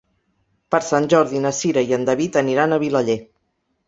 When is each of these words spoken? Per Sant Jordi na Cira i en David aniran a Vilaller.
Per 0.75 0.77
Sant 0.85 1.03
Jordi 1.13 1.41
na 1.43 1.51
Cira 1.57 1.83
i 1.89 1.93
en 1.99 2.07
David 2.07 2.39
aniran 2.41 2.73
a 2.73 2.81
Vilaller. 2.85 3.19